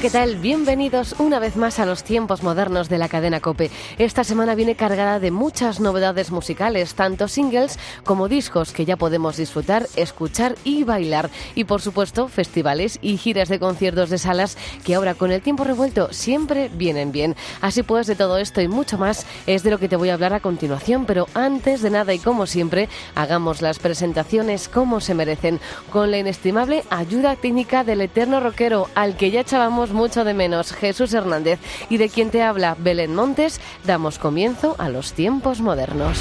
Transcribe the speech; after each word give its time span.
¿Qué 0.00 0.08
tal? 0.08 0.36
Bienvenidos 0.36 1.14
una 1.18 1.38
vez 1.38 1.56
más 1.56 1.78
a 1.78 1.84
los 1.84 2.04
tiempos 2.04 2.42
modernos 2.42 2.88
de 2.88 2.96
la 2.96 3.10
cadena 3.10 3.40
Cope. 3.40 3.70
Esta 3.98 4.24
semana 4.24 4.54
viene 4.54 4.74
cargada 4.74 5.20
de 5.20 5.30
muchas 5.30 5.78
novedades 5.78 6.30
musicales, 6.30 6.94
tanto 6.94 7.28
singles 7.28 7.78
como 8.02 8.26
discos 8.26 8.72
que 8.72 8.86
ya 8.86 8.96
podemos 8.96 9.36
disfrutar, 9.36 9.86
escuchar 9.96 10.54
y 10.64 10.84
bailar. 10.84 11.28
Y 11.54 11.64
por 11.64 11.82
supuesto, 11.82 12.28
festivales 12.28 12.98
y 13.02 13.18
giras 13.18 13.50
de 13.50 13.58
conciertos 13.58 14.08
de 14.08 14.16
salas 14.16 14.56
que 14.84 14.94
ahora 14.94 15.14
con 15.14 15.32
el 15.32 15.42
tiempo 15.42 15.64
revuelto 15.64 16.10
siempre 16.12 16.70
vienen 16.72 17.12
bien. 17.12 17.36
Así 17.60 17.82
pues, 17.82 18.06
de 18.06 18.16
todo 18.16 18.38
esto 18.38 18.62
y 18.62 18.68
mucho 18.68 18.96
más 18.96 19.26
es 19.46 19.62
de 19.64 19.70
lo 19.70 19.78
que 19.78 19.88
te 19.88 19.96
voy 19.96 20.08
a 20.08 20.14
hablar 20.14 20.32
a 20.32 20.40
continuación, 20.40 21.04
pero 21.04 21.26
antes 21.34 21.82
de 21.82 21.90
nada 21.90 22.14
y 22.14 22.18
como 22.18 22.46
siempre, 22.46 22.88
hagamos 23.14 23.60
las 23.60 23.78
presentaciones 23.78 24.70
como 24.70 25.00
se 25.00 25.14
merecen, 25.14 25.60
con 25.92 26.10
la 26.10 26.16
inestimable 26.16 26.84
ayuda 26.88 27.36
técnica 27.36 27.84
del 27.84 28.00
eterno 28.00 28.40
rockero 28.40 28.88
al 28.94 29.18
que 29.18 29.30
ya 29.30 29.40
echábamos 29.40 29.89
mucho 29.92 30.24
de 30.24 30.34
menos, 30.34 30.72
Jesús 30.72 31.12
Hernández, 31.14 31.58
y 31.88 31.96
de 31.96 32.08
quien 32.08 32.30
te 32.30 32.42
habla 32.42 32.76
Belén 32.78 33.14
Montes, 33.14 33.60
damos 33.84 34.18
comienzo 34.18 34.76
a 34.78 34.88
los 34.88 35.12
tiempos 35.12 35.60
modernos. 35.60 36.18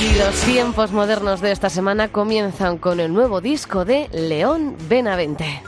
Y 0.00 0.18
los 0.18 0.34
tiempos 0.42 0.92
modernos 0.92 1.40
de 1.40 1.52
esta 1.52 1.70
semana 1.70 2.08
comienzan 2.08 2.76
con 2.76 3.00
el 3.00 3.12
nuevo 3.12 3.40
disco 3.40 3.84
de 3.84 4.08
León 4.12 4.76
Benavente. 4.88 5.62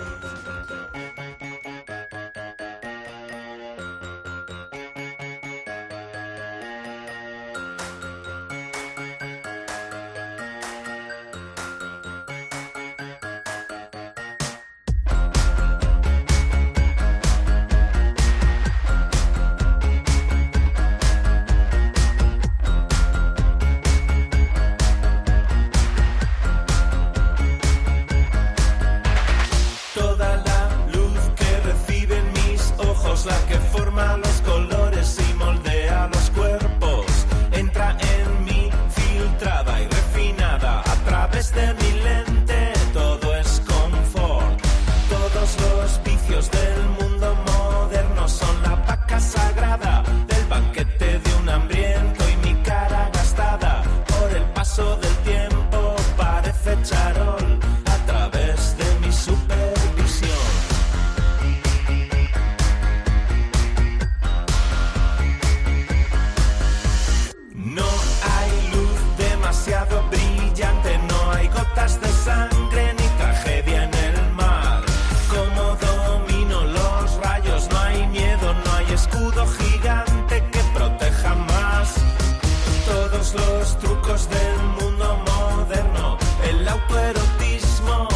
Los 83.59 83.79
trucos 83.79 84.29
del 84.29 84.59
mundo 84.81 85.19
moderno, 85.27 86.17
el 86.49 86.69
autoerotismo 86.69 88.09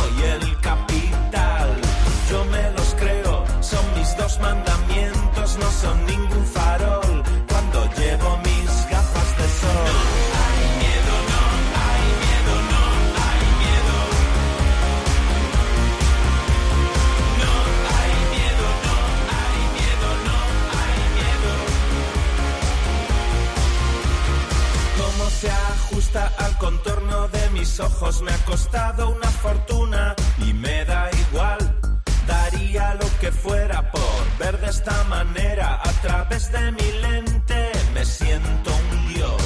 mis 27.72 27.80
ojos 27.80 28.20
me 28.20 28.30
ha 28.30 28.38
costado 28.44 29.08
una 29.08 29.28
fortuna 29.28 30.14
y 30.46 30.52
me 30.52 30.84
da 30.84 31.08
igual. 31.28 31.80
Daría 32.26 32.94
lo 32.96 33.06
que 33.18 33.32
fuera 33.32 33.90
por 33.90 34.38
ver 34.38 34.60
de 34.60 34.68
esta 34.68 35.04
manera 35.04 35.80
a 35.82 35.92
través 36.02 36.52
de 36.52 36.70
mi 36.72 36.92
lente. 37.00 37.72
Me 37.94 38.04
siento 38.04 38.70
un 38.74 39.14
dios. 39.14 39.42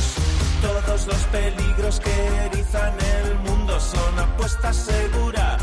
Todos 0.61 1.07
los 1.07 1.23
peligros 1.37 2.01
que 2.01 2.27
erizan 2.47 2.95
el 3.17 3.35
mundo 3.49 3.79
son 3.79 4.19
apuesta 4.19 4.73
segura, 4.73 5.57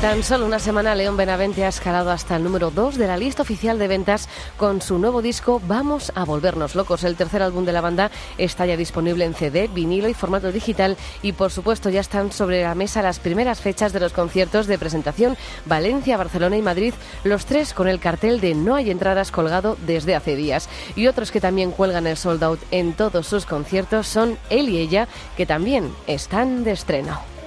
Tan 0.00 0.22
solo 0.22 0.46
una 0.46 0.60
semana, 0.60 0.94
León 0.94 1.16
Benavente 1.16 1.64
ha 1.64 1.68
escalado 1.68 2.12
hasta 2.12 2.36
el 2.36 2.44
número 2.44 2.70
2 2.70 2.98
de 2.98 3.08
la 3.08 3.16
lista 3.16 3.42
oficial 3.42 3.80
de 3.80 3.88
ventas 3.88 4.28
con 4.56 4.80
su 4.80 4.96
nuevo 4.96 5.22
disco 5.22 5.60
Vamos 5.66 6.12
a 6.14 6.24
volvernos 6.24 6.76
locos. 6.76 7.02
El 7.02 7.16
tercer 7.16 7.42
álbum 7.42 7.64
de 7.64 7.72
la 7.72 7.80
banda 7.80 8.12
está 8.38 8.64
ya 8.64 8.76
disponible 8.76 9.24
en 9.24 9.34
CD, 9.34 9.66
vinilo 9.66 10.08
y 10.08 10.14
formato 10.14 10.52
digital 10.52 10.96
y 11.20 11.32
por 11.32 11.50
supuesto 11.50 11.90
ya 11.90 11.98
están 11.98 12.30
sobre 12.30 12.62
la 12.62 12.76
mesa 12.76 13.02
las 13.02 13.18
primeras 13.18 13.60
fechas 13.60 13.92
de 13.92 13.98
los 13.98 14.12
conciertos 14.12 14.68
de 14.68 14.78
presentación 14.78 15.36
Valencia, 15.66 16.16
Barcelona 16.16 16.56
y 16.56 16.62
Madrid, 16.62 16.94
los 17.24 17.44
tres 17.44 17.74
con 17.74 17.88
el 17.88 17.98
cartel 17.98 18.40
de 18.40 18.54
No 18.54 18.76
hay 18.76 18.92
entradas 18.92 19.32
colgado 19.32 19.76
desde 19.84 20.14
hace 20.14 20.36
días. 20.36 20.68
Y 20.94 21.08
otros 21.08 21.32
que 21.32 21.40
también 21.40 21.72
cuelgan 21.72 22.06
el 22.06 22.16
sold 22.16 22.44
out 22.44 22.60
en 22.70 22.92
todos 22.92 23.26
sus 23.26 23.46
conciertos 23.46 24.06
son 24.06 24.38
él 24.48 24.68
y 24.68 24.78
ella, 24.78 25.08
que 25.36 25.44
también 25.44 25.92
están 26.06 26.62
de 26.62 26.70
estreno. 26.70 27.37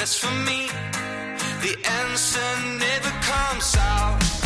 Best 0.00 0.18
for 0.20 0.34
me. 0.48 0.66
The 1.60 1.74
answer 2.02 2.50
never 2.78 3.10
comes 3.20 3.76
out. 3.76 4.39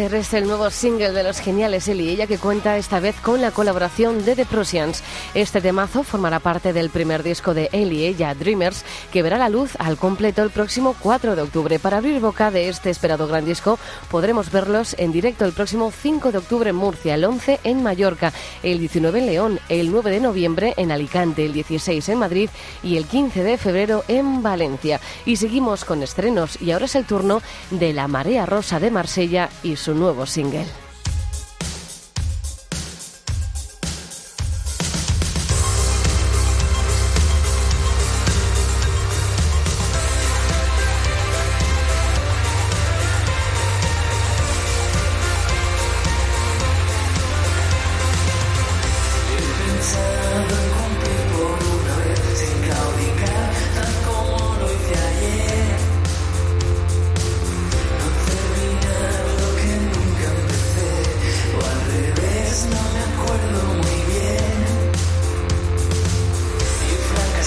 Answer 0.00 0.14
es 0.14 0.32
el 0.32 0.46
nuevo 0.46 0.70
single 0.70 1.12
de 1.12 1.22
los 1.22 1.40
geniales 1.40 1.86
Él 1.88 2.00
y 2.00 2.08
ella 2.08 2.26
que 2.26 2.38
cuenta 2.38 2.78
esta 2.78 3.00
vez 3.00 3.16
con 3.20 3.42
la 3.42 3.50
colaboración 3.50 4.24
de 4.24 4.34
The 4.34 4.46
Prussians. 4.46 5.02
Este 5.34 5.60
temazo 5.60 6.04
formará 6.04 6.38
parte 6.38 6.72
del 6.72 6.88
primer 6.88 7.22
disco 7.22 7.52
de 7.52 7.68
Él 7.72 7.92
y 7.92 8.06
ella, 8.06 8.34
Dreamers, 8.34 8.82
que 9.12 9.22
verá 9.22 9.36
la 9.36 9.50
luz 9.50 9.72
al 9.78 9.98
completo 9.98 10.42
el 10.42 10.48
próximo 10.48 10.96
4 11.00 11.36
de 11.36 11.42
octubre. 11.42 11.78
Para 11.78 11.98
abrir 11.98 12.18
boca 12.18 12.50
de 12.50 12.70
este 12.70 12.88
esperado 12.88 13.26
gran 13.26 13.44
disco 13.44 13.78
podremos 14.10 14.50
verlos 14.50 14.94
en 14.98 15.12
directo 15.12 15.44
el 15.44 15.52
próximo 15.52 15.90
5 15.90 16.32
de 16.32 16.38
octubre 16.38 16.70
en 16.70 16.76
Murcia, 16.76 17.14
el 17.14 17.24
11 17.24 17.60
en 17.64 17.82
Mallorca, 17.82 18.32
el 18.62 18.78
19 18.78 19.18
en 19.18 19.26
León, 19.26 19.60
el 19.68 19.90
9 19.90 20.12
de 20.12 20.20
noviembre 20.20 20.74
en 20.78 20.92
Alicante, 20.92 21.44
el 21.44 21.52
16 21.52 22.08
en 22.08 22.18
Madrid 22.18 22.48
y 22.82 22.96
el 22.96 23.04
15 23.04 23.42
de 23.42 23.58
febrero 23.58 24.04
en 24.08 24.42
Valencia. 24.42 24.98
Y 25.26 25.36
seguimos 25.36 25.84
con 25.84 26.02
estrenos 26.02 26.60
y 26.62 26.70
ahora 26.70 26.86
es 26.86 26.94
el 26.94 27.04
turno 27.04 27.42
de 27.70 27.92
La 27.92 28.08
Marea 28.08 28.46
Rosa 28.46 28.80
de 28.80 28.90
Marsella 28.90 29.50
y 29.62 29.76
su 29.76 29.89
nuevo 29.94 30.26
single. 30.26 30.66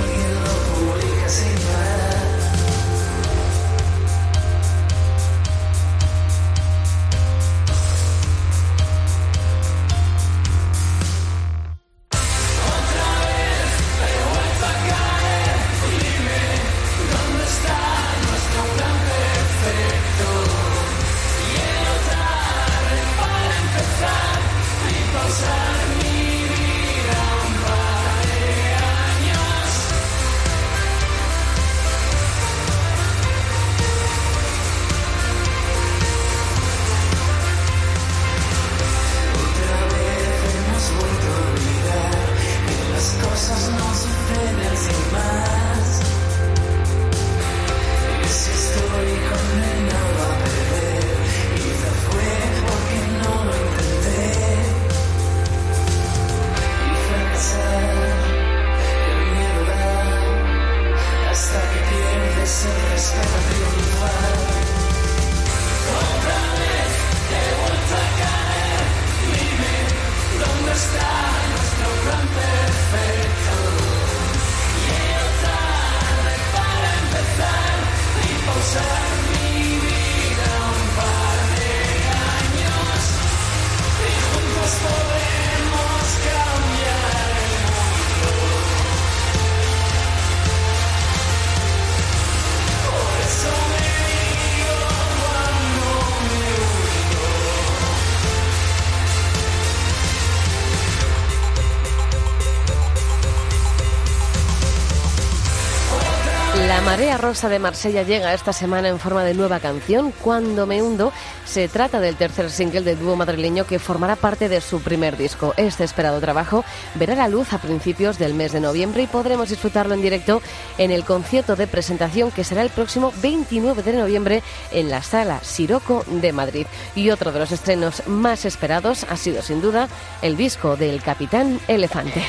Rosa 107.25 107.49
de 107.49 107.59
Marsella 107.59 108.03
llega 108.03 108.35
esta 108.35 108.53
semana 108.53 108.91
en 108.91 108.99
forma 108.99 109.25
de 109.25 109.33
nueva 109.33 109.59
canción, 109.59 110.13
Cuando 110.13 110.67
me 110.67 110.83
hundo. 110.83 111.11
Se 111.47 111.69
trata 111.69 111.99
del 111.99 112.17
tercer 112.17 112.51
single 112.51 112.83
del 112.83 112.99
dúo 112.99 113.17
madrileño 113.17 113.67
que 113.67 113.79
formará 113.79 114.15
parte 114.15 114.51
de 114.51 114.61
su 114.61 114.83
primer 114.83 115.17
disco. 115.17 115.55
Este 115.57 115.85
esperado 115.85 116.21
trabajo 116.21 116.67
verá 116.97 117.15
la 117.15 117.29
luz 117.29 117.55
a 117.55 117.63
principios 117.63 118.19
del 118.19 118.35
mes 118.35 118.53
de 118.53 118.61
noviembre 118.61 119.05
y 119.05 119.07
podremos 119.07 119.49
disfrutarlo 119.49 119.95
en 119.95 120.03
directo 120.03 120.43
en 120.77 120.91
el 120.91 121.03
concierto 121.07 121.57
de 121.57 121.67
presentación 121.67 122.31
que 122.31 122.45
será 122.45 122.61
el 122.61 122.69
próximo 122.69 123.11
29 123.23 123.83
de 123.83 123.95
noviembre 123.95 124.43
en 124.71 124.91
la 124.91 125.03
sala 125.03 125.41
Siroco 125.43 126.05
de 126.07 126.31
Madrid. 126.35 126.67
Y 126.95 127.09
otro 127.09 127.33
de 127.33 127.39
los 127.39 127.53
estrenos 127.53 128.07
más 128.07 128.45
esperados 128.45 129.07
ha 129.09 129.17
sido 129.17 129.41
sin 129.41 129.63
duda 129.63 129.89
el 130.21 130.37
disco 130.37 130.77
del 130.77 131.03
Capitán 131.03 131.59
Elefante. 131.69 132.23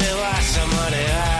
Te 0.00 0.12
vas 0.14 0.58
a 0.58 0.66
marear. 0.66 1.39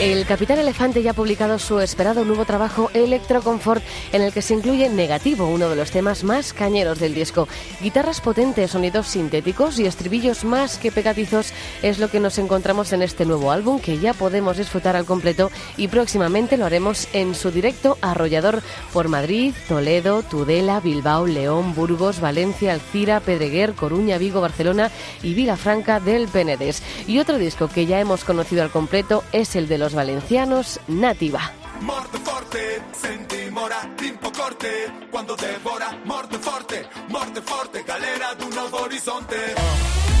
El 0.00 0.24
Capitán 0.24 0.58
Elefante 0.58 1.02
ya 1.02 1.10
ha 1.10 1.14
publicado 1.14 1.58
su 1.58 1.78
esperado 1.78 2.24
nuevo 2.24 2.46
trabajo 2.46 2.90
Electroconfort, 2.94 3.82
en 4.14 4.22
el 4.22 4.32
que 4.32 4.40
se 4.40 4.54
incluye 4.54 4.88
Negativo, 4.88 5.46
uno 5.46 5.68
de 5.68 5.76
los 5.76 5.90
temas 5.90 6.24
más 6.24 6.54
cañeros 6.54 6.98
del 6.98 7.12
disco. 7.12 7.46
Guitarras 7.82 8.22
potentes, 8.22 8.70
sonidos 8.70 9.08
sintéticos 9.08 9.78
y 9.78 9.84
estribillos 9.84 10.42
más 10.42 10.78
que 10.78 10.90
pegatizos 10.90 11.52
es 11.82 11.98
lo 11.98 12.08
que 12.08 12.18
nos 12.18 12.38
encontramos 12.38 12.94
en 12.94 13.02
este 13.02 13.26
nuevo 13.26 13.50
álbum 13.50 13.78
que 13.78 13.98
ya 13.98 14.14
podemos 14.14 14.56
disfrutar 14.56 14.96
al 14.96 15.04
completo 15.04 15.50
y 15.76 15.88
próximamente 15.88 16.56
lo 16.56 16.64
haremos 16.64 17.06
en 17.12 17.34
su 17.34 17.50
directo 17.50 17.98
arrollador 18.00 18.62
por 18.94 19.08
Madrid, 19.08 19.52
Toledo, 19.68 20.22
Tudela, 20.22 20.80
Bilbao, 20.80 21.26
León, 21.26 21.74
Burgos, 21.74 22.20
Valencia, 22.20 22.72
Alcira, 22.72 23.20
Pedreguer, 23.20 23.74
Coruña, 23.74 24.16
Vigo, 24.16 24.40
Barcelona 24.40 24.90
y 25.22 25.34
Vilafranca 25.34 26.00
del 26.00 26.26
Penedés. 26.28 26.82
Y 27.06 27.18
otro 27.18 27.36
disco 27.36 27.68
que 27.68 27.84
ya 27.84 28.00
hemos 28.00 28.24
conocido 28.24 28.62
al 28.62 28.70
completo 28.70 29.24
es 29.32 29.56
el 29.56 29.68
de 29.68 29.76
los 29.76 29.89
valencianos 29.92 30.80
Nativa. 30.86 31.40
Morte 31.80 32.18
forte, 32.18 32.82
senti 32.92 33.48
mora, 33.50 33.88
limpo 33.98 34.30
corte, 34.30 34.92
quando 35.10 35.34
devora, 35.34 35.96
morte 36.04 36.38
forte, 36.38 36.88
morte 37.08 37.40
forte, 37.40 37.82
galera 37.84 38.34
d'un 38.34 38.50
nuovo 38.50 38.82
orizzonte. 38.82 40.19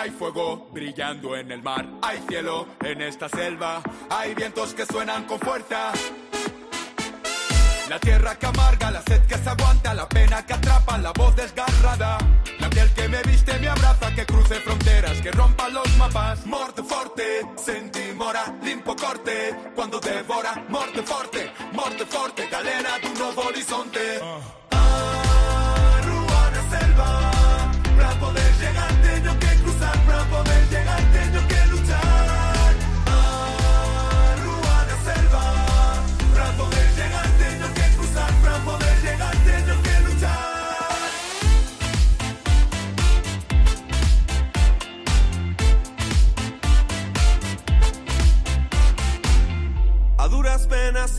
Hay 0.00 0.08
fuego 0.12 0.70
brillando 0.72 1.36
en 1.36 1.52
el 1.52 1.62
mar, 1.62 1.86
hay 2.00 2.24
cielo 2.26 2.66
en 2.82 3.02
esta 3.02 3.28
selva, 3.28 3.82
hay 4.08 4.34
vientos 4.34 4.72
que 4.72 4.86
suenan 4.86 5.24
con 5.24 5.38
fuerza. 5.38 5.92
La 7.86 7.98
tierra 7.98 8.34
que 8.38 8.46
amarga, 8.46 8.90
la 8.92 9.02
sed 9.02 9.20
que 9.26 9.36
se 9.36 9.50
aguanta, 9.50 9.92
la 9.92 10.08
pena 10.08 10.46
que 10.46 10.54
atrapa, 10.54 10.96
la 10.96 11.12
voz 11.12 11.36
desgarrada. 11.36 12.16
La 12.60 12.70
piel 12.70 12.88
que 12.94 13.08
me 13.08 13.20
viste 13.24 13.58
me 13.58 13.68
abraza, 13.68 14.14
que 14.14 14.24
cruce 14.24 14.54
fronteras, 14.60 15.20
que 15.20 15.32
rompa 15.32 15.68
los 15.68 15.94
mapas. 15.98 16.46
Morte 16.46 16.82
forte, 16.82 17.42
senti 17.56 18.14
mora, 18.14 18.56
limpo 18.62 18.96
corte, 18.96 19.54
quando 19.74 20.00
devora, 20.00 20.64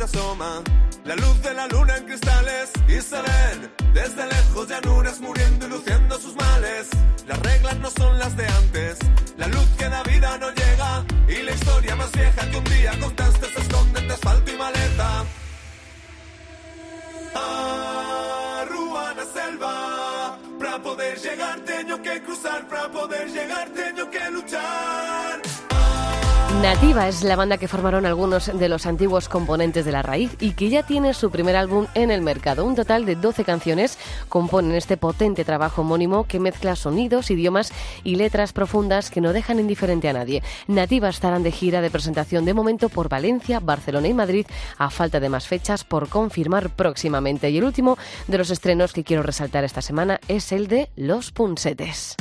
asoma 0.04 0.64
la 1.04 1.16
luz 1.16 1.42
de 1.42 1.54
la 1.54 1.68
luna 1.68 1.98
en 1.98 2.06
cristales 2.06 2.72
y 2.88 3.02
se 3.02 3.22
ven 3.22 3.72
desde 3.94 4.26
lejos 4.26 4.68
llanuras 4.68 5.20
muriendo 5.20 5.68
y 5.68 5.70
luciendo 5.70 6.20
sus 6.20 6.36
males. 6.36 6.88
Las 7.28 7.40
reglas 7.40 7.78
no 7.80 7.90
son 7.92 8.18
las 8.20 8.36
de 8.36 8.46
antes, 8.48 8.98
la 9.38 9.48
luz 9.48 9.68
que 9.78 9.90
da 9.90 10.04
vida 10.04 10.38
no 10.38 10.50
llega 10.52 11.06
y 11.28 11.44
la 11.44 11.52
historia 11.52 11.96
más 11.96 12.12
vieja 12.12 12.50
que 12.50 12.58
un 12.58 12.64
día 12.64 13.00
contaste 13.00 13.46
se 13.54 13.62
esconde 13.62 14.00
entre 14.00 14.14
asfalto 14.14 14.52
y 14.52 14.58
maleta. 14.58 15.26
A 17.36 18.66
Ruana 18.70 19.26
selva, 19.34 20.38
para 20.60 20.82
poder 20.82 21.20
llegar 21.20 21.60
tengo 21.62 22.02
que 22.02 22.24
cruzar, 22.24 22.68
para 22.68 22.92
poder 22.92 23.32
llegar 23.32 23.70
tengo 23.70 24.10
que 24.10 24.32
luchar. 24.32 25.51
Nativa 26.60 27.08
es 27.08 27.24
la 27.24 27.36
banda 27.36 27.58
que 27.58 27.68
formaron 27.68 28.06
algunos 28.06 28.52
de 28.58 28.70
los 28.70 28.86
antiguos 28.86 29.30
componentes 29.30 29.86
de 29.86 29.92
La 29.92 30.02
Raíz 30.02 30.36
y 30.40 30.52
que 30.52 30.70
ya 30.70 30.84
tiene 30.84 31.14
su 31.14 31.32
primer 31.32 31.56
álbum 31.56 31.88
en 31.96 32.12
el 32.12 32.22
mercado. 32.22 32.66
Un 32.66 32.76
total 32.76 33.06
de 33.06 33.16
12 33.16 33.44
canciones 33.44 33.98
componen 34.30 34.74
este 34.74 34.98
potente 34.98 35.46
trabajo 35.46 35.82
homónimo 35.82 36.26
que 36.26 36.40
mezcla 36.40 36.76
sonidos, 36.76 37.32
idiomas 37.32 37.72
y 38.04 38.16
letras 38.16 38.54
profundas 38.54 39.10
que 39.10 39.22
no 39.22 39.34
dejan 39.34 39.60
indiferente 39.60 40.10
a 40.10 40.14
nadie. 40.14 40.44
Nativa 40.68 41.10
estarán 41.10 41.42
de 41.42 41.52
gira 41.52 41.82
de 41.82 41.90
presentación 41.90 42.46
de 42.46 42.54
momento 42.54 42.90
por 42.90 43.10
Valencia, 43.10 43.60
Barcelona 43.60 44.10
y 44.10 44.14
Madrid, 44.14 44.46
a 44.78 44.90
falta 44.90 45.20
de 45.20 45.30
más 45.30 45.48
fechas 45.48 45.84
por 45.84 46.10
confirmar 46.10 46.70
próximamente. 46.70 47.50
Y 47.50 47.58
el 47.58 47.64
último 47.64 47.98
de 48.28 48.38
los 48.38 48.50
estrenos 48.50 48.94
que 48.94 49.04
quiero 49.04 49.24
resaltar 49.24 49.64
esta 49.64 49.82
semana 49.82 50.20
es 50.28 50.52
el 50.52 50.68
de 50.68 50.90
Los 50.96 51.32
Punsetes. 51.32 52.18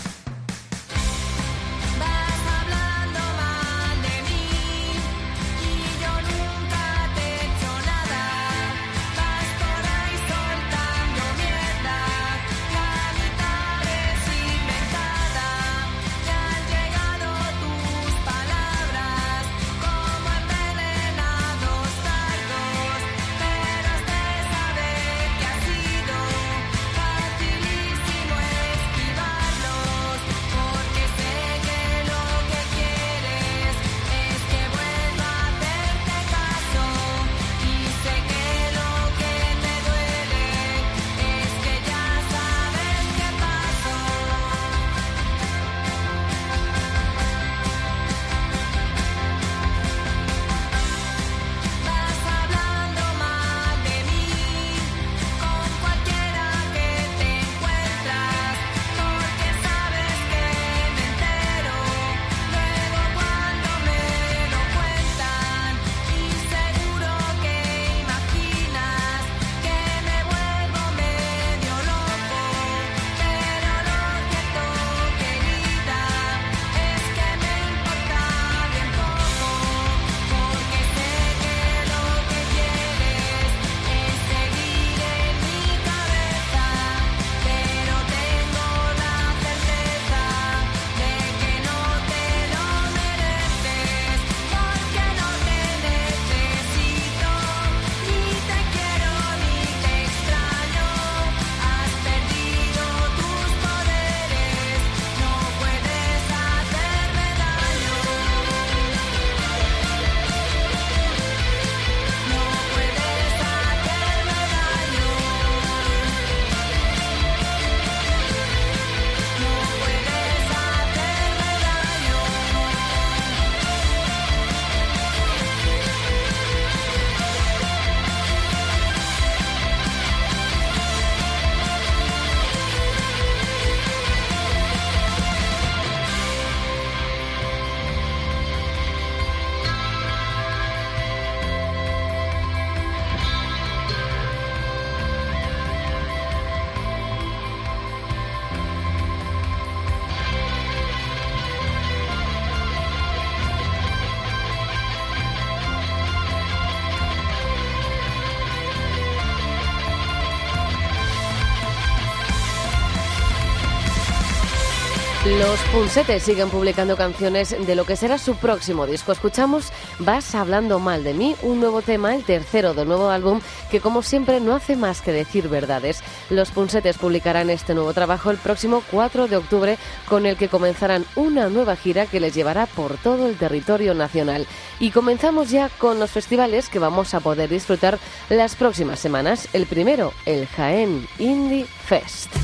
Los 165.27 165.61
Punsetes 165.71 166.23
siguen 166.23 166.49
publicando 166.49 166.97
canciones 166.97 167.55
de 167.67 167.75
lo 167.75 167.85
que 167.85 167.95
será 167.95 168.17
su 168.17 168.37
próximo 168.37 168.87
disco. 168.87 169.13
Escuchamos 169.13 169.71
Vas 169.99 170.35
hablando 170.35 170.79
mal 170.79 171.05
de 171.05 171.13
mí, 171.13 171.37
un 171.43 171.61
nuevo 171.61 171.83
tema, 171.83 172.15
el 172.15 172.25
tercero 172.25 172.73
del 172.73 172.89
nuevo 172.89 173.11
álbum, 173.11 173.43
que 173.71 173.81
como 173.81 174.03
siempre 174.03 174.41
no 174.41 174.55
hace 174.55 174.77
más 174.77 175.03
que 175.03 175.13
decir 175.13 175.51
verdades. 175.51 176.03
Los 176.31 176.51
Punsetes 176.53 176.97
publicarán 176.97 177.51
este 177.51 177.75
nuevo 177.75 177.93
trabajo 177.93 178.31
el 178.31 178.39
próximo 178.39 178.83
4 178.91 179.29
de 179.29 179.37
octubre, 179.37 179.79
con 180.09 180.25
el 180.25 180.39
que 180.39 180.49
comenzarán 180.49 181.05
una 181.17 181.51
nueva 181.51 181.77
gira 181.77 182.07
que 182.07 182.19
les 182.19 182.35
llevará 182.35 182.65
por 182.65 182.97
todo 182.97 183.29
el 183.29 183.37
territorio 183.37 183.93
nacional. 183.93 184.47
Y 184.79 184.91
comenzamos 184.91 185.51
ya 185.51 185.69
con 185.69 186.01
los 186.01 186.11
festivales 186.11 186.71
que 186.71 186.79
vamos 186.79 187.13
a 187.13 187.21
poder 187.21 187.51
disfrutar 187.51 187.99
las 188.31 188.57
próximas 188.57 188.99
semanas. 188.99 189.49
El 189.53 189.67
primero, 189.67 190.15
el 190.25 190.47
Jaén 190.47 191.07
Indie 191.19 191.67
Fest. 191.67 192.35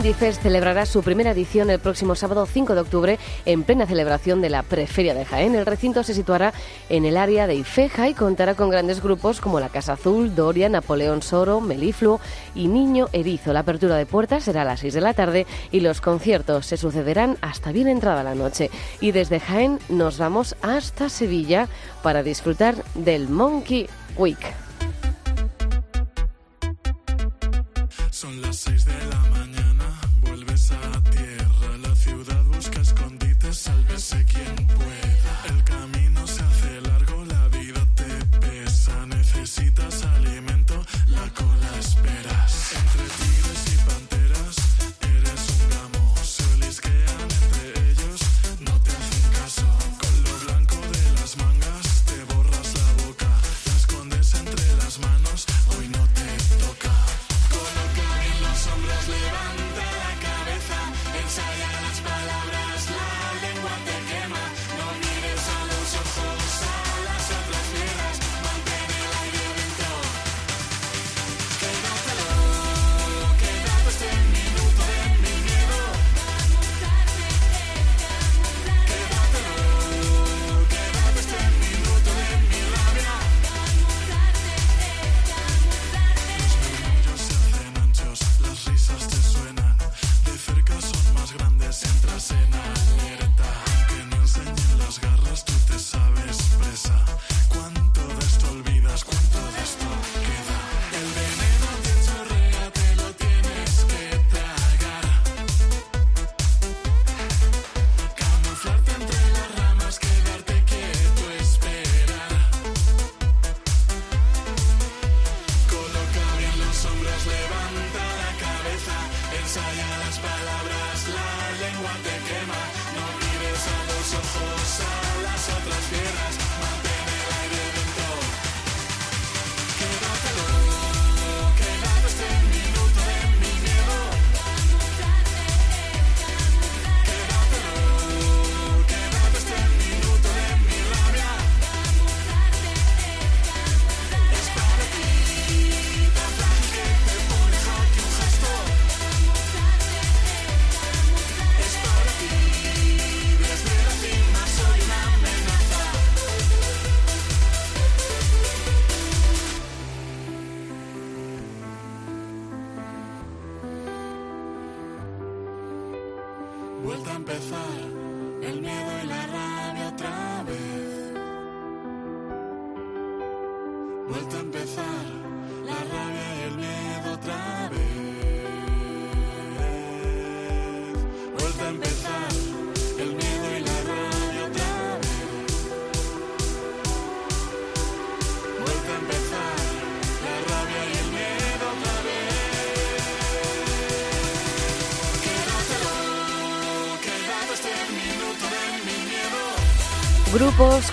Jaén 0.00 0.06
Indie 0.06 0.14
Fest 0.14 0.42
celebrará 0.42 0.86
su 0.86 1.02
primera 1.02 1.32
edición 1.32 1.68
el 1.68 1.78
próximo 1.78 2.14
sábado 2.14 2.46
5 2.46 2.74
de 2.74 2.80
octubre 2.80 3.18
en 3.44 3.64
plena 3.64 3.84
celebración 3.84 4.40
de 4.40 4.48
la 4.48 4.62
Preferia 4.62 5.12
de 5.12 5.26
Jaén. 5.26 5.54
El 5.54 5.66
recinto 5.66 6.02
se 6.02 6.14
situará 6.14 6.54
en 6.88 7.04
el 7.04 7.18
área 7.18 7.46
de 7.46 7.56
Ifeja 7.56 8.08
y 8.08 8.14
contará 8.14 8.54
con 8.54 8.70
grandes 8.70 9.02
grupos 9.02 9.42
como 9.42 9.60
la 9.60 9.68
Casa 9.68 9.94
Azul, 9.94 10.34
Doria, 10.34 10.70
Napoleón 10.70 11.20
Soro, 11.20 11.60
Melifluo 11.60 12.18
y 12.54 12.68
Niño 12.68 13.08
Erizo. 13.12 13.52
La 13.52 13.60
apertura 13.60 13.96
de 13.96 14.06
puertas 14.06 14.44
será 14.44 14.62
a 14.62 14.64
las 14.64 14.80
6 14.80 14.94
de 14.94 15.00
la 15.02 15.12
tarde 15.12 15.46
y 15.70 15.80
los 15.80 16.00
conciertos 16.00 16.64
se 16.64 16.78
sucederán 16.78 17.36
hasta 17.42 17.70
bien 17.70 17.88
entrada 17.88 18.22
la 18.22 18.34
noche. 18.34 18.70
Y 19.02 19.12
desde 19.12 19.38
Jaén 19.38 19.80
nos 19.90 20.16
vamos 20.16 20.56
hasta 20.62 21.10
Sevilla 21.10 21.68
para 22.02 22.22
disfrutar 22.22 22.74
del 22.94 23.28
Monkey 23.28 23.86
Week. 24.16 24.69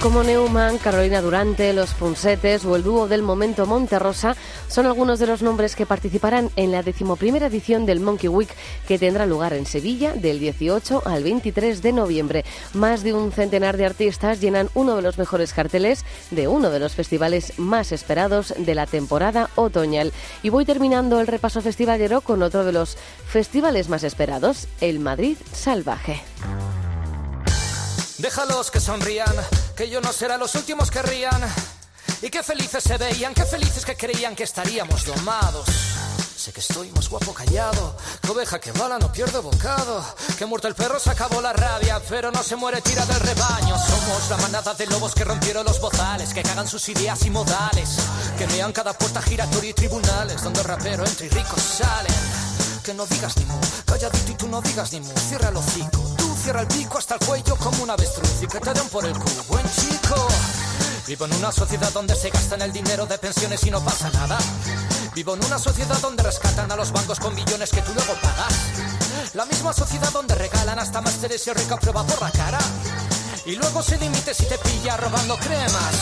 Como 0.02 0.24
Neumann, 0.24 0.78
Carolina 0.78 1.22
Durante, 1.22 1.74
Los 1.74 1.94
Punsetes 1.94 2.64
o 2.64 2.76
el 2.76 2.84
dúo 2.84 3.08
del 3.08 3.24
momento 3.24 3.66
Monterrosa 3.66 4.38
son 4.70 4.86
algunos 4.86 5.20
de 5.20 5.28
los 5.28 5.42
nombres 5.42 5.76
que 5.76 5.86
participarán 5.86 6.50
en 6.56 6.72
la 6.72 6.84
decimoprimera 6.84 7.48
edición 7.48 7.86
del 7.86 8.00
Monkey 8.00 8.30
Week 8.30 8.50
que 8.88 8.98
tendrá 8.98 9.26
lugar 9.26 9.54
en 9.54 9.66
Sevilla 9.66 10.14
del 10.14 10.40
18 10.40 11.04
al 11.06 11.24
23 11.24 11.82
de 11.82 11.92
noviembre. 11.92 12.46
Más 12.74 13.04
de 13.04 13.14
un 13.14 13.32
centenar 13.34 13.76
de 13.76 13.86
artistas 13.86 14.40
llenan 14.40 14.70
uno 14.76 14.96
de 14.96 15.02
los 15.02 15.18
mejores 15.18 15.52
carteles 15.52 16.06
de 16.32 16.48
uno 16.48 16.70
de 16.70 16.80
los 16.80 16.94
festivales 16.94 17.58
más 17.58 17.92
esperados 17.92 18.54
de 18.58 18.76
la 18.76 18.86
temporada 18.86 19.50
otoñal. 19.56 20.14
Y 20.44 20.50
voy 20.50 20.64
terminando 20.64 21.20
el 21.20 21.28
repaso 21.28 21.62
festivalero 21.62 22.22
con 22.22 22.44
otro 22.44 22.64
de 22.64 22.72
los 22.72 22.98
festivales 23.28 23.90
más 23.90 24.04
esperados, 24.04 24.68
el 24.80 25.00
Madrid 25.00 25.38
Salvaje. 25.52 26.22
Déjalos 28.18 28.72
que 28.72 28.80
sonrían, 28.80 29.34
que 29.76 29.90
yo 29.90 30.02
no 30.02 30.12
será 30.12 30.38
los 30.38 30.56
últimos 30.56 30.90
que 30.90 31.04
rían. 31.04 31.42
Y 32.24 32.32
qué 32.32 32.42
felices 32.42 32.84
se 32.84 32.98
veían, 32.98 33.36
qué 33.36 33.46
felices 33.46 33.86
que 33.86 33.96
creían 33.96 34.36
que 34.36 34.44
estaríamos 34.44 35.06
domados. 35.06 35.68
Sé 36.36 36.52
que 36.52 36.62
estoy 36.62 36.90
más 36.92 37.10
guapo 37.10 37.32
callado, 37.32 37.96
que 38.22 38.32
oveja 38.32 38.60
que 38.60 38.72
bala 38.72 38.98
no 38.98 39.12
pierde 39.12 39.38
bocado. 39.38 40.04
Que 40.36 40.48
muerto 40.48 40.68
el 40.68 40.74
perro 40.74 41.00
se 41.00 41.12
acabó 41.12 41.42
la 41.42 41.54
rabia, 41.54 42.02
pero 42.10 42.32
no 42.32 42.42
se 42.42 42.56
muere 42.56 42.82
tira 42.82 43.06
del 43.06 43.20
rebaño. 43.20 43.78
Somos 43.78 44.30
la 44.32 44.38
manada 44.38 44.74
de 44.74 44.88
lobos 44.88 45.14
que 45.14 45.24
rompieron 45.24 45.64
los 45.66 45.80
bozales, 45.80 46.34
que 46.34 46.42
cagan 46.42 46.68
sus 46.68 46.90
ideas 46.90 47.24
y 47.24 47.30
modales. 47.30 47.98
Que 48.40 48.48
vean 48.48 48.74
cada 48.74 48.94
puerta 48.94 49.22
giratoria 49.22 49.70
y 49.70 49.74
tribunales, 49.74 50.42
donde 50.42 50.62
el 50.62 50.66
rapero 50.66 51.06
entra 51.06 51.26
y 51.26 51.30
ricos 51.30 51.62
salen. 51.62 52.16
Que 52.84 52.96
no 52.96 53.06
digas 53.06 53.38
ni 53.38 53.46
mu, 53.46 53.60
calladito 53.86 54.32
y 54.32 54.36
tú 54.36 54.48
no 54.48 54.60
digas 54.62 54.92
ni 54.92 55.02
mu, 55.02 55.14
cierra 55.30 55.50
el 55.50 55.58
hocico. 55.58 56.17
Cierra 56.48 56.62
el 56.62 56.68
pico 56.70 56.98
hasta 56.98 57.16
el 57.16 57.20
cuello 57.28 57.58
como 57.58 57.84
un 57.84 57.90
avestruz 57.90 58.42
y 58.42 58.48
que 58.48 58.62
te 58.62 58.74
den 58.74 58.88
por 58.88 59.04
el 59.04 59.12
culo, 59.12 59.44
buen 59.50 59.66
chico. 59.70 60.16
Vivo 61.06 61.26
en 61.26 61.34
una 61.34 61.52
sociedad 61.52 61.92
donde 61.92 62.16
se 62.16 62.30
gastan 62.30 62.62
el 62.62 62.72
dinero 62.72 63.06
de 63.06 63.18
pensiones 63.18 63.66
y 63.66 63.70
no 63.70 63.84
pasa 63.84 64.10
nada. 64.12 64.38
Vivo 65.14 65.34
en 65.34 65.44
una 65.44 65.60
sociedad 65.60 66.00
donde 66.00 66.24
rescatan 66.24 66.72
a 66.72 66.78
los 66.78 66.94
bancos 66.94 67.20
con 67.20 67.36
billones 67.36 67.70
que 67.70 67.82
tú 67.82 67.92
luego 67.94 68.14
pagas. 68.22 68.54
La 69.34 69.44
misma 69.44 69.74
sociedad 69.74 70.10
donde 70.14 70.36
regalan 70.36 70.80
hasta 70.80 71.02
másteres 71.02 71.46
y 71.48 71.52
rica 71.52 71.76
prueba 71.76 72.06
por 72.06 72.22
la 72.22 72.32
cara. 72.32 72.60
Y 73.48 73.56
luego 73.56 73.82
se 73.82 73.98
limite 73.98 74.34
si 74.34 74.46
te 74.46 74.58
pilla 74.58 74.98
robando 74.98 75.38
cremas. 75.38 75.96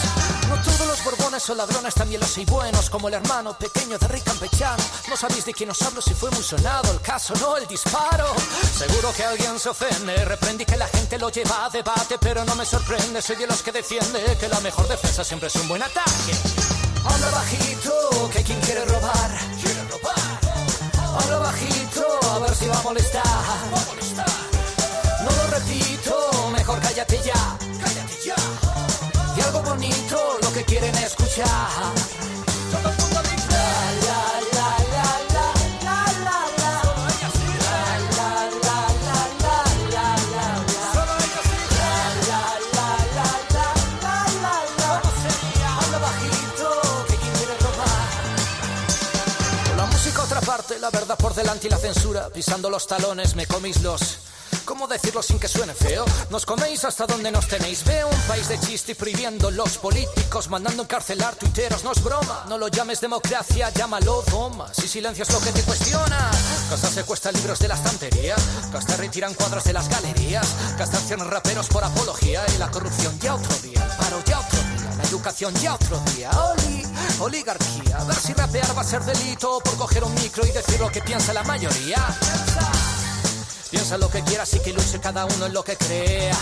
No 0.50 0.60
todos 0.64 0.88
los 0.88 1.04
borbones 1.04 1.44
son 1.44 1.58
ladrones, 1.58 1.94
también 1.94 2.20
los 2.20 2.36
hay 2.38 2.46
buenos, 2.46 2.90
como 2.90 3.08
el 3.08 3.14
hermano 3.14 3.56
pequeño 3.56 4.00
de 4.00 4.08
Rey 4.08 4.22
Campechano. 4.22 4.84
No 5.08 5.16
sabéis 5.16 5.46
de 5.46 5.54
quién 5.54 5.70
os 5.70 5.80
hablo 5.84 6.02
si 6.02 6.16
fue 6.16 6.32
muy 6.32 6.42
sonado 6.42 6.92
el 6.92 7.00
caso, 7.02 7.36
no 7.40 7.56
el 7.56 7.68
disparo. 7.68 8.34
Seguro 8.76 9.14
que 9.14 9.24
alguien 9.26 9.60
se 9.60 9.70
ofende, 9.70 10.26
reprendí 10.26 10.66
que 10.66 10.76
la 10.76 10.88
gente 10.88 11.20
lo 11.20 11.30
lleva 11.30 11.66
a 11.66 11.70
debate, 11.70 12.18
pero 12.20 12.44
no 12.46 12.56
me 12.56 12.66
sorprende, 12.66 13.22
soy 13.22 13.36
de 13.36 13.46
los 13.46 13.62
que 13.62 13.72
defiende 13.72 14.38
que 14.40 14.48
la 14.48 14.60
mejor 14.62 14.88
defensa 14.88 15.24
siempre 15.24 15.48
es 15.48 15.56
un 15.58 15.68
buen 15.68 15.84
ataque. 15.84 16.34
Habla 17.06 17.30
bajito, 17.30 18.30
que 18.34 18.42
quien 18.42 18.60
quiere 18.62 18.84
robar, 18.86 19.40
quiere 19.62 19.84
robar. 19.84 20.40
Habla 21.22 21.38
bajito, 21.38 22.56
si 22.58 22.66
va 22.66 22.80
a 22.80 22.82
molestar. 22.82 23.24
No 25.24 25.32
lo 25.32 25.48
repito, 25.48 26.25
mejor 26.66 26.82
cállate 26.82 27.22
ya. 27.24 27.58
Cállate 27.80 28.18
ya. 28.26 28.36
Y 29.38 29.42
algo 29.42 29.62
bonito 29.62 30.38
lo 30.42 30.52
que 30.52 30.64
quieren 30.64 30.96
escuchar. 30.96 31.46
Todo 32.72 32.90
el 32.90 32.98
mundo 32.98 33.22
dice. 33.22 33.58
La, 34.08 34.42
la, 34.54 34.78
la. 34.94 35.06
La 50.80 50.90
verdad 50.92 51.18
por 51.18 51.34
delante 51.34 51.66
y 51.66 51.70
la 51.72 51.78
censura, 51.78 52.30
pisando 52.30 52.70
los 52.70 52.86
talones 52.86 53.36
me 53.36 53.48
comís 53.48 53.82
los 53.82 54.20
¿Cómo 54.66 54.88
decirlo 54.88 55.22
sin 55.22 55.40
que 55.40 55.48
suene 55.48 55.74
feo? 55.74 56.04
Nos 56.32 56.46
coméis 56.46 56.84
hasta 56.86 57.06
donde 57.06 57.32
nos 57.32 57.48
tenéis. 57.48 57.86
Veo 57.86 58.08
un 58.08 58.22
país 58.22 58.48
de 58.48 58.60
chiste 58.60 58.94
y 58.94 58.96
prohibiendo 58.96 59.52
los 59.52 59.78
políticos, 59.78 60.50
mandando 60.50 60.82
encarcelar 60.82 61.36
tuiteros. 61.36 61.84
No 61.84 61.92
es 61.92 62.04
broma, 62.04 62.46
no 62.50 62.58
lo 62.58 62.68
llames 62.68 63.00
democracia, 63.00 63.70
llámalo 63.70 64.24
doma. 64.32 64.74
Si 64.74 64.88
silencio 64.88 65.24
es 65.24 65.32
lo 65.32 65.40
que 65.40 65.52
te 65.52 65.62
cuestiona. 65.62 66.32
Casa 66.70 66.90
secuestra 66.90 67.32
libros 67.32 67.60
de 67.60 67.68
la 67.68 67.76
estantería. 67.76 68.36
Casta 68.72 68.98
retiran 68.98 69.36
cuadros 69.36 69.64
de 69.64 69.74
las 69.74 69.88
galerías. 69.88 70.48
Casta 70.78 70.98
acciones 70.98 71.28
raperos 71.28 71.68
por 71.68 71.84
apología. 71.84 72.44
Y 72.56 72.58
la 72.58 72.72
corrupción 72.72 73.18
ya 73.20 73.36
otro 73.36 73.56
día. 73.60 73.84
El 73.84 73.98
paro 73.98 74.24
ya 74.26 74.40
otro 74.40 74.60
día. 74.60 74.96
La 74.98 75.04
educación 75.04 75.54
ya 75.56 75.76
otro 75.76 76.00
día. 76.16 76.32
Oli, 76.32 76.84
oligarquía. 77.20 77.98
A 78.00 78.04
ver 78.04 78.18
si 78.18 78.34
rapear 78.34 78.76
va 78.76 78.82
a 78.82 78.86
ser 78.86 79.04
delito 79.04 79.60
por 79.64 79.78
coger 79.78 80.04
un 80.04 80.14
micro 80.16 80.44
y 80.46 80.52
decir 80.52 80.80
lo 80.80 80.90
que 80.90 81.02
piensa 81.02 81.34
la 81.34 81.44
mayoría. 81.44 82.04
Piensa. 83.76 83.98
Lo 83.98 84.10
que 84.10 84.22
quieras 84.24 84.54
y 84.54 84.60
que 84.60 84.72
luche 84.72 85.00
cada 85.02 85.26
uno 85.26 85.48
en 85.48 85.54
lo 85.54 85.62
que 85.62 85.76
crea. 85.76 86.38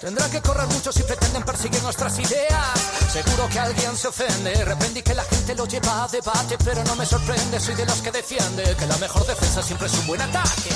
Tendrán 0.00 0.30
que 0.30 0.40
correr 0.40 0.66
mucho 0.68 0.90
si 0.90 1.02
pretenden 1.02 1.42
perseguir 1.42 1.82
nuestras 1.82 2.18
ideas. 2.18 2.66
Seguro 3.12 3.46
que 3.50 3.58
alguien 3.58 3.94
se 3.94 4.08
ofende. 4.08 4.64
Repente 4.64 5.02
que 5.02 5.14
la 5.14 5.24
gente 5.24 5.54
lo 5.54 5.66
lleva 5.66 6.04
a 6.04 6.08
debate, 6.08 6.56
pero 6.64 6.82
no 6.84 6.96
me 6.96 7.04
sorprende. 7.04 7.60
Soy 7.60 7.74
de 7.74 7.84
los 7.84 8.00
que 8.00 8.10
defiende 8.10 8.74
que 8.78 8.86
la 8.86 8.96
mejor 8.96 9.26
defensa 9.26 9.62
siempre 9.62 9.86
es 9.86 9.94
un 9.98 10.06
buen 10.06 10.22
ataque. 10.22 10.70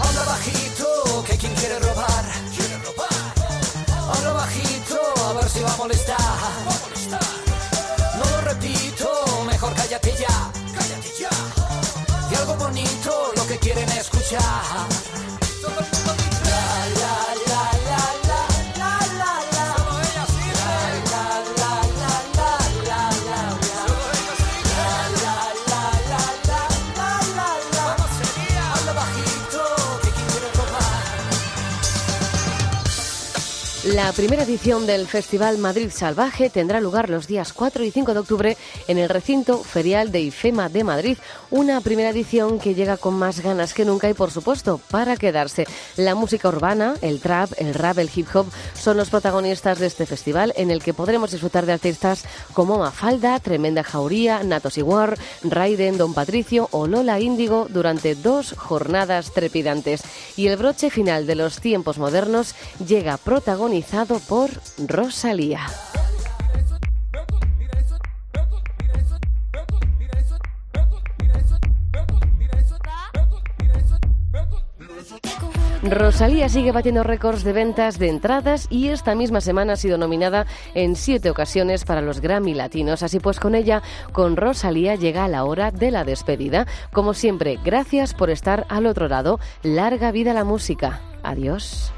Habla 0.00 0.24
bajito, 0.24 1.24
que 1.26 1.36
quien 1.36 1.54
quiere 1.56 1.78
robar, 1.80 2.24
quiere. 2.56 2.74
Habla 4.14 4.32
bajito, 4.32 5.00
a 5.28 5.32
ver 5.34 5.50
si 5.50 5.60
va 5.60 5.74
a 5.74 5.76
molestar. 5.76 6.18
No 8.18 8.30
lo 8.30 8.40
repito, 8.42 9.44
mejor 9.46 9.74
cállate 9.74 10.14
ya. 10.18 10.52
Cállate 10.74 11.10
ya. 11.18 11.30
Y 12.30 12.34
algo 12.34 12.54
bonito, 12.54 13.23
quieren 13.58 13.88
escuchar. 13.90 15.43
La 33.94 34.10
primera 34.10 34.42
edición 34.42 34.86
del 34.86 35.06
Festival 35.06 35.56
Madrid 35.58 35.88
Salvaje 35.88 36.50
tendrá 36.50 36.80
lugar 36.80 37.10
los 37.10 37.28
días 37.28 37.52
4 37.52 37.84
y 37.84 37.92
5 37.92 38.12
de 38.12 38.18
octubre 38.18 38.56
en 38.88 38.98
el 38.98 39.08
recinto 39.08 39.62
ferial 39.62 40.10
de 40.10 40.20
IFEMA 40.20 40.68
de 40.68 40.82
Madrid. 40.82 41.18
Una 41.52 41.80
primera 41.80 42.10
edición 42.10 42.58
que 42.58 42.74
llega 42.74 42.96
con 42.96 43.14
más 43.14 43.38
ganas 43.38 43.72
que 43.72 43.84
nunca 43.84 44.10
y, 44.10 44.14
por 44.14 44.32
supuesto, 44.32 44.80
para 44.90 45.16
quedarse. 45.16 45.68
La 45.96 46.16
música 46.16 46.48
urbana, 46.48 46.94
el 47.02 47.20
trap, 47.20 47.52
el 47.56 47.72
rap, 47.72 47.98
el 47.98 48.10
hip 48.12 48.26
hop 48.34 48.46
son 48.74 48.96
los 48.96 49.10
protagonistas 49.10 49.78
de 49.78 49.86
este 49.86 50.06
festival 50.06 50.52
en 50.56 50.72
el 50.72 50.82
que 50.82 50.92
podremos 50.92 51.30
disfrutar 51.30 51.64
de 51.64 51.74
artistas 51.74 52.24
como 52.52 52.78
Mafalda, 52.78 53.38
Tremenda 53.38 53.84
Jauría, 53.84 54.42
Natos 54.42 54.76
Iguar, 54.76 55.16
Raiden, 55.44 55.98
Don 55.98 56.14
Patricio 56.14 56.68
o 56.72 56.88
Lola 56.88 57.20
Índigo 57.20 57.68
durante 57.70 58.16
dos 58.16 58.54
jornadas 58.58 59.32
trepidantes. 59.32 60.02
Y 60.36 60.48
el 60.48 60.56
broche 60.56 60.90
final 60.90 61.28
de 61.28 61.36
los 61.36 61.60
tiempos 61.60 61.98
modernos 61.98 62.56
llega 62.84 63.18
protagonizado 63.18 63.83
por 64.28 64.50
Rosalía. 64.88 65.60
Rosalía 75.82 76.48
sigue 76.48 76.72
batiendo 76.72 77.02
récords 77.02 77.44
de 77.44 77.52
ventas 77.52 77.98
de 77.98 78.08
entradas 78.08 78.66
y 78.70 78.88
esta 78.88 79.14
misma 79.14 79.40
semana 79.40 79.74
ha 79.74 79.76
sido 79.76 79.98
nominada 79.98 80.46
en 80.74 80.96
siete 80.96 81.30
ocasiones 81.30 81.84
para 81.84 82.00
los 82.00 82.20
Grammy 82.20 82.54
Latinos. 82.54 83.02
Así 83.02 83.20
pues, 83.20 83.38
con 83.38 83.54
ella, 83.54 83.82
con 84.12 84.36
Rosalía 84.36 84.94
llega 84.94 85.28
la 85.28 85.44
hora 85.44 85.70
de 85.70 85.90
la 85.90 86.04
despedida. 86.04 86.66
Como 86.92 87.12
siempre, 87.12 87.58
gracias 87.62 88.14
por 88.14 88.30
estar 88.30 88.66
al 88.70 88.86
otro 88.86 89.08
lado. 89.08 89.38
Larga 89.62 90.10
vida 90.10 90.32
la 90.32 90.44
música. 90.44 91.00
Adiós. 91.22 91.92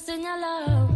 Señalado. 0.00 0.95